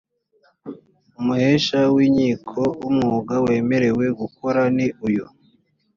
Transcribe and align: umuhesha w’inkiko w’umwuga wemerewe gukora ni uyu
umuhesha 1.19 1.79
w’inkiko 1.95 2.59
w’umwuga 2.81 3.35
wemerewe 3.45 4.05
gukora 4.19 4.61
ni 4.75 4.87
uyu 5.07 5.25